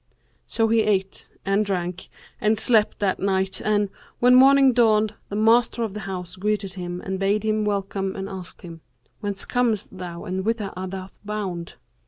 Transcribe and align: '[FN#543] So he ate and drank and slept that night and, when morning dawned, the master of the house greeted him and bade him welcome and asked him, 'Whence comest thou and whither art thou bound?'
'[FN#543] 0.01 0.43
So 0.55 0.67
he 0.69 0.79
ate 0.81 1.29
and 1.45 1.63
drank 1.63 2.09
and 2.39 2.57
slept 2.57 2.97
that 2.97 3.19
night 3.19 3.61
and, 3.63 3.87
when 4.17 4.33
morning 4.33 4.73
dawned, 4.73 5.13
the 5.29 5.35
master 5.35 5.83
of 5.83 5.93
the 5.93 5.99
house 5.99 6.37
greeted 6.37 6.73
him 6.73 7.01
and 7.01 7.19
bade 7.19 7.43
him 7.43 7.65
welcome 7.65 8.15
and 8.15 8.27
asked 8.27 8.63
him, 8.63 8.81
'Whence 9.19 9.45
comest 9.45 9.95
thou 9.95 10.23
and 10.23 10.43
whither 10.43 10.73
art 10.75 10.89
thou 10.89 11.07
bound?' 11.23 11.75